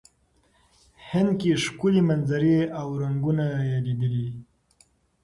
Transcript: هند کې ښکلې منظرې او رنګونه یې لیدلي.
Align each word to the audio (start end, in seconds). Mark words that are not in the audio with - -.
هند 1.09 1.31
کې 1.39 1.51
ښکلې 1.63 2.01
منظرې 2.09 2.59
او 2.79 2.87
رنګونه 3.03 3.45
یې 3.69 3.77
لیدلي. 3.85 4.27